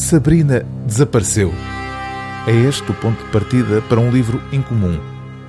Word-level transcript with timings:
Sabrina 0.00 0.64
desapareceu. 0.86 1.52
É 2.46 2.52
este 2.52 2.90
o 2.90 2.94
ponto 2.94 3.22
de 3.22 3.30
partida 3.30 3.82
para 3.82 4.00
um 4.00 4.10
livro 4.10 4.40
incomum. 4.50 4.98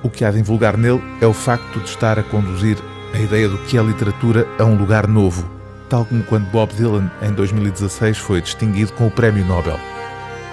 O 0.02 0.10
que 0.10 0.26
há 0.26 0.30
de 0.30 0.38
invulgar 0.38 0.76
nele 0.76 1.02
é 1.22 1.26
o 1.26 1.32
facto 1.32 1.80
de 1.80 1.88
estar 1.88 2.18
a 2.18 2.22
conduzir 2.22 2.76
a 3.14 3.18
ideia 3.18 3.48
do 3.48 3.56
que 3.64 3.78
é 3.78 3.82
literatura 3.82 4.46
a 4.58 4.64
um 4.64 4.76
lugar 4.76 5.08
novo, 5.08 5.50
tal 5.88 6.04
como 6.04 6.22
quando 6.24 6.50
Bob 6.50 6.70
Dylan, 6.74 7.10
em 7.22 7.32
2016, 7.32 8.18
foi 8.18 8.42
distinguido 8.42 8.92
com 8.92 9.06
o 9.06 9.10
Prémio 9.10 9.44
Nobel. 9.44 9.80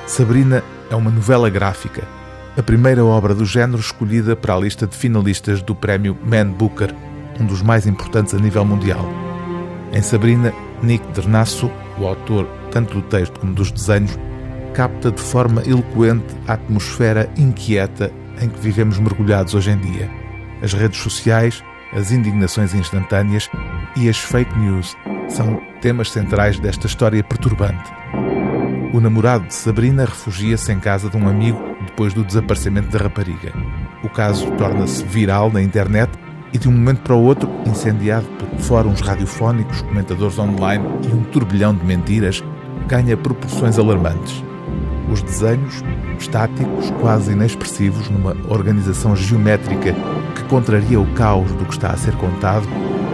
Sabrina 0.07 0.63
é 0.89 0.95
uma 0.95 1.11
novela 1.11 1.49
gráfica, 1.49 2.07
a 2.57 2.63
primeira 2.63 3.03
obra 3.03 3.35
do 3.35 3.45
género 3.45 3.81
escolhida 3.81 4.33
para 4.33 4.55
a 4.55 4.59
lista 4.59 4.87
de 4.87 4.95
finalistas 4.95 5.61
do 5.61 5.75
Prémio 5.75 6.17
Man 6.23 6.51
Booker, 6.51 6.95
um 7.37 7.45
dos 7.45 7.61
mais 7.61 7.85
importantes 7.85 8.33
a 8.33 8.37
nível 8.37 8.63
mundial. 8.63 9.05
Em 9.91 10.01
Sabrina, 10.01 10.53
Nick 10.83 11.05
Dernasso, 11.13 11.71
o 11.97 12.07
autor 12.07 12.47
tanto 12.71 12.95
do 12.95 13.01
texto 13.03 13.39
como 13.39 13.53
dos 13.53 13.71
desenhos, 13.71 14.17
capta 14.73 15.11
de 15.11 15.21
forma 15.21 15.61
eloquente 15.65 16.35
a 16.47 16.53
atmosfera 16.53 17.29
inquieta 17.37 18.11
em 18.41 18.47
que 18.47 18.59
vivemos 18.59 18.99
mergulhados 18.99 19.53
hoje 19.53 19.71
em 19.71 19.77
dia. 19.77 20.09
As 20.61 20.73
redes 20.73 20.99
sociais, 20.99 21.63
as 21.93 22.11
indignações 22.11 22.73
instantâneas 22.73 23.49
e 23.95 24.07
as 24.07 24.17
fake 24.17 24.57
news 24.57 24.95
são 25.27 25.61
temas 25.81 26.11
centrais 26.11 26.59
desta 26.59 26.87
história 26.87 27.23
perturbante. 27.23 27.91
O 28.93 28.99
namorado 28.99 29.45
de 29.47 29.53
Sabrina 29.53 30.05
refugia-se 30.05 30.71
em 30.71 30.79
casa 30.79 31.09
de 31.09 31.17
um 31.17 31.27
amigo 31.27 31.59
depois 31.85 32.13
do 32.13 32.23
desaparecimento 32.23 32.89
da 32.89 33.03
rapariga. 33.03 33.53
O 34.03 34.09
caso 34.09 34.49
torna-se 34.51 35.03
viral 35.03 35.51
na 35.51 35.61
internet 35.61 36.11
e, 36.53 36.57
de 36.57 36.67
um 36.67 36.71
momento 36.71 37.01
para 37.01 37.15
o 37.15 37.23
outro, 37.23 37.49
incendiado 37.65 38.25
por 38.37 38.59
fóruns 38.59 39.01
radiofónicos, 39.01 39.81
comentadores 39.81 40.37
online 40.39 40.83
e 41.07 41.13
um 41.13 41.23
turbilhão 41.23 41.73
de 41.73 41.85
mentiras, 41.85 42.43
ganha 42.87 43.15
proporções 43.15 43.77
alarmantes. 43.77 44.43
Os 45.11 45.21
desenhos, 45.21 45.83
estáticos, 46.19 46.91
quase 47.01 47.31
inexpressivos, 47.31 48.09
numa 48.09 48.35
organização 48.47 49.15
geométrica 49.15 49.95
que 50.35 50.43
contraria 50.43 50.99
o 50.99 51.13
caos 51.13 51.51
do 51.53 51.65
que 51.65 51.73
está 51.73 51.89
a 51.89 51.97
ser 51.97 52.15
contado, 52.15 52.67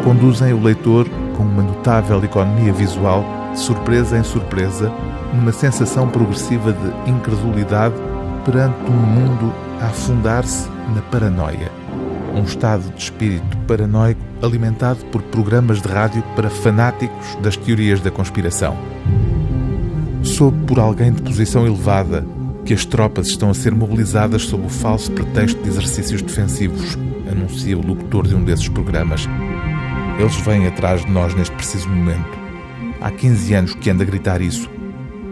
conduzem 0.04 0.54
o 0.54 0.62
leitor, 0.62 1.08
com 1.36 1.44
uma 1.44 1.64
notável 1.64 2.24
economia 2.24 2.72
visual, 2.74 3.26
de 3.52 3.60
surpresa 3.60 4.18
em 4.18 4.24
surpresa, 4.24 4.92
numa 5.34 5.52
sensação 5.52 6.08
progressiva 6.10 6.74
de 6.74 7.10
incredulidade 7.10 7.96
perante 8.46 8.78
um 8.90 8.94
mundo 8.94 9.54
a 9.82 9.88
afundar-se 9.88 10.70
na 10.94 11.02
paranoia. 11.02 11.72
Um 12.36 12.44
estado 12.44 12.94
de 12.94 13.02
espírito 13.02 13.58
paranoico 13.66 14.20
alimentado 14.44 15.06
por 15.06 15.22
programas 15.24 15.82
de 15.82 15.88
rádio 15.88 16.22
para 16.36 16.50
fanáticos 16.50 17.36
das 17.42 17.56
teorias 17.56 18.02
da 18.02 18.12
conspiração. 18.12 18.78
Soube 20.22 20.66
por 20.66 20.80
alguém 20.80 21.14
de 21.14 21.22
posição 21.22 21.66
elevada 21.66 22.26
que 22.66 22.74
as 22.74 22.84
tropas 22.84 23.28
estão 23.28 23.52
a 23.52 23.54
ser 23.54 23.74
mobilizadas 23.74 24.44
sob 24.44 24.66
o 24.66 24.70
falso 24.70 25.12
pretexto 25.14 25.62
de 25.62 25.70
exercícios 25.70 26.22
defensivos, 26.22 26.98
anuncia 27.32 27.78
o 27.78 27.86
locutor 27.86 28.28
de 28.28 28.36
um 28.36 28.44
desses 28.44 28.68
programas. 28.68 29.30
Eles 30.20 30.36
vêm 30.38 30.68
atrás 30.68 31.06
de 31.06 31.12
nós 31.12 31.34
neste 31.36 31.56
preciso 31.56 31.88
momento. 31.88 32.38
Há 33.00 33.12
15 33.12 33.54
anos 33.54 33.76
que 33.76 33.90
anda 33.90 34.04
a 34.04 34.06
gritar 34.06 34.42
isso. 34.42 34.70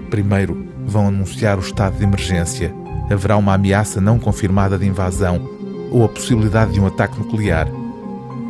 Primeiro, 0.10 0.68
vão 0.86 1.08
anunciar 1.08 1.58
o 1.58 1.62
estado 1.62 1.98
de 1.98 2.04
emergência. 2.04 2.74
Haverá 3.12 3.36
uma 3.36 3.56
ameaça 3.56 4.00
não 4.00 4.20
confirmada 4.20 4.78
de 4.78 4.86
invasão 4.86 5.53
ou 5.94 6.04
a 6.04 6.10
possibilidade 6.10 6.74
de 6.74 6.82
um 6.82 6.88
ataque 6.88 7.18
nuclear. 7.20 7.68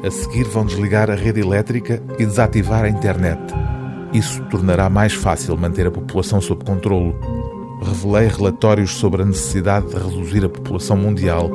A 0.04 0.10
seguir, 0.10 0.46
vão 0.46 0.66
desligar 0.66 1.12
a 1.12 1.16
rede 1.16 1.42
elétrica 1.42 2.02
e 2.18 2.26
desativar 2.26 2.86
a 2.86 2.90
internet. 2.90 3.40
Isso 4.14 4.42
tornará 4.46 4.90
mais 4.90 5.14
fácil 5.14 5.58
manter 5.58 5.86
a 5.86 5.92
população 5.92 6.40
sob 6.40 6.64
controlo. 6.64 7.14
Revelei 7.82 8.28
relatórios 8.28 8.92
sobre 8.92 9.22
a 9.22 9.26
necessidade 9.26 9.88
de 9.88 9.96
reduzir 9.96 10.46
a 10.46 10.50
população 10.50 10.96
mundial 10.96 11.50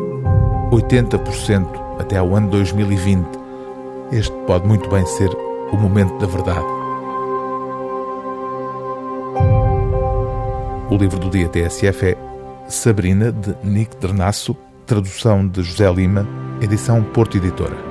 80% 0.71 1.67
até 1.99 2.19
ao 2.19 2.37
ano 2.37 2.51
2020. 2.51 3.27
Este 4.13 4.35
pode 4.47 4.67
muito 4.67 4.89
bem 4.91 5.05
ser 5.07 5.31
o 5.73 5.77
momento 5.77 6.19
da 6.19 6.27
verdade. 6.27 6.67
O 10.91 10.97
livro 10.97 11.19
do 11.19 11.31
dia 11.31 11.49
TSF 11.49 12.07
é 12.07 12.19
Sabrina, 12.69 13.31
de 13.31 13.55
Nick 13.63 13.97
Dernasso, 13.99 14.57
tradução 14.89 15.47
de 15.47 15.63
José 15.63 15.93
Lima, 15.93 16.27
edição 16.63 17.05
Porto 17.05 17.37
Editora. 17.37 17.88